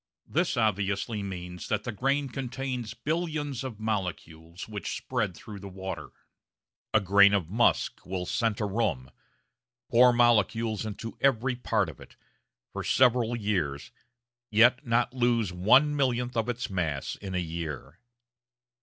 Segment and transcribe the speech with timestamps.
[0.25, 6.09] This obviously means that the grain contains billions of molecules which spread through the water.
[6.91, 9.11] A grain of musk will scent a room
[9.91, 12.15] pour molecules into every part of it
[12.73, 13.91] for several years,
[14.49, 17.99] yet not lose one millionth of its mass in a year.